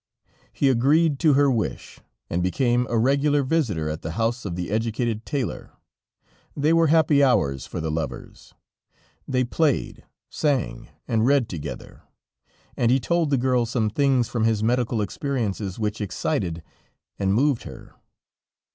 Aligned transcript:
He 0.51 0.67
agreed 0.67 1.19
to 1.19 1.33
her 1.33 1.51
wish, 1.51 1.99
and 2.27 2.41
became 2.41 2.87
a 2.89 2.97
regular 2.97 3.43
visitor 3.43 3.87
at 3.87 4.01
the 4.01 4.13
house 4.13 4.45
of 4.45 4.55
the 4.55 4.71
educated 4.71 5.27
tailor; 5.27 5.73
they 6.57 6.73
were 6.73 6.87
happy 6.87 7.23
hours 7.23 7.67
for 7.67 7.79
the 7.79 7.91
lovers; 7.91 8.55
they 9.27 9.43
played, 9.43 10.03
sang 10.27 10.87
and 11.07 11.27
read 11.27 11.47
together, 11.47 12.01
and 12.75 12.89
he 12.89 12.99
told 12.99 13.29
the 13.29 13.37
girl 13.37 13.67
some 13.67 13.91
things 13.91 14.27
from 14.27 14.43
his 14.43 14.63
medical 14.63 15.03
experiences, 15.03 15.77
which 15.77 16.01
excited 16.01 16.63
and 17.19 17.35
moved 17.35 17.61
her. 17.61 17.93